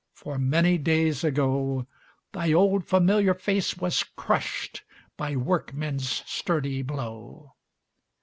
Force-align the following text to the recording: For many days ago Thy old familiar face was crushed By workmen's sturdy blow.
For 0.13 0.39
many 0.39 0.79
days 0.79 1.23
ago 1.23 1.85
Thy 2.31 2.51
old 2.53 2.87
familiar 2.87 3.35
face 3.35 3.77
was 3.77 4.01
crushed 4.01 4.81
By 5.15 5.35
workmen's 5.35 6.23
sturdy 6.25 6.81
blow. 6.81 7.53